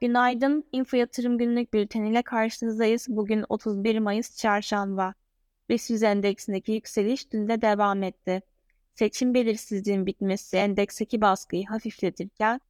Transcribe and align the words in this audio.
Günaydın, 0.00 0.64
Info 0.72 0.96
Yatırım 0.96 1.38
Günlük 1.38 1.72
Bülteni 1.72 2.10
ile 2.10 2.22
karşınızdayız. 2.22 3.06
Bugün 3.08 3.44
31 3.48 3.98
Mayıs 3.98 4.36
Çarşamba. 4.36 5.14
BIST 5.68 6.02
endeksindeki 6.02 6.72
yükseliş 6.72 7.32
dün 7.32 7.48
de 7.48 7.62
devam 7.62 8.02
etti. 8.02 8.42
Seçim 8.94 9.34
belirsizliğinin 9.34 10.06
bitmesi 10.06 10.56
endeksteki 10.56 11.20
baskıyı 11.20 11.66
hafifletirken, 11.66 12.60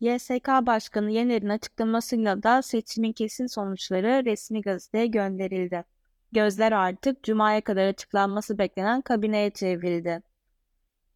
YSK 0.00 0.48
Başkanı 0.48 1.10
Yener'in 1.10 1.48
açıklamasıyla 1.48 2.42
da 2.42 2.62
seçimin 2.62 3.12
kesin 3.12 3.46
sonuçları 3.46 4.24
resmi 4.24 4.60
gazeteye 4.62 5.06
gönderildi. 5.06 5.84
Gözler 6.32 6.72
artık 6.72 7.22
Cuma'ya 7.22 7.60
kadar 7.60 7.86
açıklanması 7.86 8.58
beklenen 8.58 9.00
kabineye 9.00 9.50
çevrildi. 9.50 10.22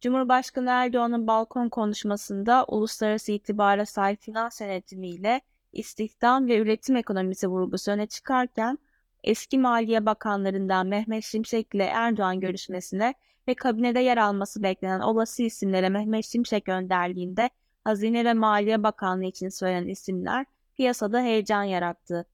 Cumhurbaşkanı 0.01 0.69
Erdoğan'ın 0.69 1.27
balkon 1.27 1.69
konuşmasında 1.69 2.65
uluslararası 2.67 3.31
itibara 3.31 3.85
sahip 3.85 4.21
finans 4.21 4.61
yönetimiyle 4.61 5.41
istihdam 5.73 6.47
ve 6.47 6.57
üretim 6.57 6.95
ekonomisi 6.95 7.47
vurgusu 7.47 7.91
öne 7.91 8.07
çıkarken 8.07 8.77
eski 9.23 9.59
Maliye 9.59 10.05
Bakanlarından 10.05 10.87
Mehmet 10.87 11.23
Şimşek 11.23 11.75
ile 11.75 11.83
Erdoğan 11.83 12.39
görüşmesine 12.39 13.13
ve 13.47 13.55
kabinede 13.55 13.99
yer 13.99 14.17
alması 14.17 14.63
beklenen 14.63 14.99
olası 14.99 15.43
isimlere 15.43 15.89
Mehmet 15.89 16.25
Şimşek 16.25 16.69
önderliğinde 16.69 17.49
Hazine 17.83 18.25
ve 18.25 18.33
Maliye 18.33 18.83
Bakanlığı 18.83 19.25
için 19.25 19.49
söylenen 19.49 19.87
isimler 19.87 20.45
piyasada 20.75 21.21
heyecan 21.21 21.63
yarattı. 21.63 22.25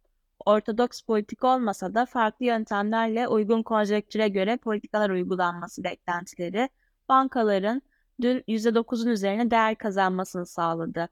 Ortodoks 0.45 1.01
politik 1.01 1.43
olmasa 1.43 1.93
da 1.93 2.05
farklı 2.05 2.45
yöntemlerle 2.45 3.27
uygun 3.27 3.63
konjektüre 3.63 4.27
göre 4.27 4.57
politikalar 4.57 5.09
uygulanması 5.09 5.83
beklentileri 5.83 6.69
bankaların 7.09 7.81
dün 8.21 8.39
%9'un 8.47 9.07
üzerine 9.07 9.51
değer 9.51 9.75
kazanmasını 9.75 10.45
sağladı. 10.45 11.09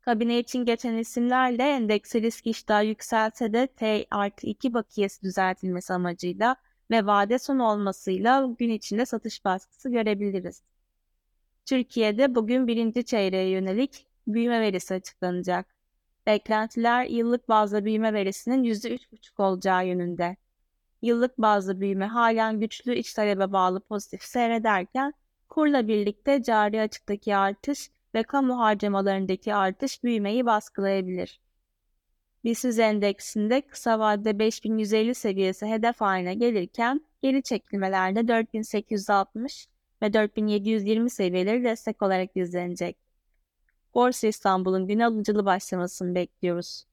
Kabine 0.00 0.38
için 0.38 0.64
geçen 0.64 0.96
isimlerle 0.96 1.62
endekse 1.62 2.22
risk 2.22 2.46
iştahı 2.46 2.84
yükselse 2.84 3.52
de 3.52 3.66
T 3.66 4.06
artı 4.10 4.46
2 4.46 4.74
bakiyesi 4.74 5.22
düzeltilmesi 5.22 5.92
amacıyla 5.92 6.56
ve 6.90 7.06
vade 7.06 7.38
son 7.38 7.58
olmasıyla 7.58 8.48
gün 8.58 8.70
içinde 8.70 9.06
satış 9.06 9.44
baskısı 9.44 9.90
görebiliriz. 9.90 10.62
Türkiye'de 11.66 12.34
bugün 12.34 12.66
birinci 12.66 13.04
çeyreğe 13.04 13.48
yönelik 13.50 14.06
büyüme 14.26 14.60
verisi 14.60 14.94
açıklanacak. 14.94 15.74
Beklentiler 16.26 17.04
yıllık 17.04 17.48
bazda 17.48 17.84
büyüme 17.84 18.12
verisinin 18.12 18.64
%3,5 18.64 19.40
olacağı 19.42 19.86
yönünde. 19.86 20.36
Yıllık 21.02 21.38
bazda 21.38 21.80
büyüme 21.80 22.06
halen 22.06 22.60
güçlü 22.60 22.94
iç 22.94 23.14
talebe 23.14 23.52
bağlı 23.52 23.80
pozitif 23.80 24.22
seyrederken 24.22 25.12
kurla 25.48 25.88
birlikte 25.88 26.42
cari 26.42 26.80
açıktaki 26.80 27.36
artış 27.36 27.90
ve 28.14 28.22
kamu 28.22 28.58
harcamalarındaki 28.58 29.54
artış 29.54 30.04
büyümeyi 30.04 30.46
baskılayabilir. 30.46 31.40
BIST 32.44 32.78
endeksinde 32.78 33.60
kısa 33.60 33.98
vadede 33.98 34.38
5150 34.38 35.14
seviyesi 35.14 35.66
hedef 35.66 36.00
haline 36.00 36.34
gelirken 36.34 37.00
geri 37.22 37.42
çekilmelerde 37.42 38.28
4860 38.28 39.68
ve 40.02 40.12
4720 40.12 41.10
seviyeleri 41.10 41.64
destek 41.64 42.02
olarak 42.02 42.36
izlenecek. 42.36 42.96
Borsa 43.94 44.26
İstanbul'un 44.26 44.86
gün 44.86 44.98
alıcılı 44.98 45.44
başlamasını 45.44 46.14
bekliyoruz. 46.14 46.86